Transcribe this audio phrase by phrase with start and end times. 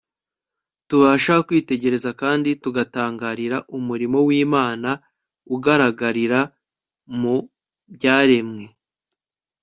[0.87, 4.89] tubasha kwitegereza kandi tugatangarira umurimo w'imana
[5.55, 6.39] ugaragarira
[7.19, 7.35] mu
[7.93, 8.65] byaremwe